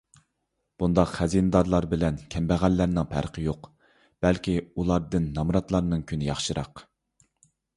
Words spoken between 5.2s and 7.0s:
نامراتلارنىڭ كۈنى ياخشىراق.